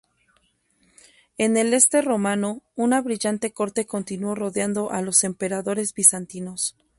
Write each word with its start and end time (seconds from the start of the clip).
En 1.37 1.57
el 1.57 1.75
este 1.75 2.01
romano, 2.01 2.63
una 2.75 3.01
brillante 3.01 3.53
Corte 3.53 3.85
continuó 3.85 4.33
rodeando 4.33 4.89
a 4.91 5.03
los 5.03 5.23
emperadores 5.23 5.93
bizantinos. 5.93 6.75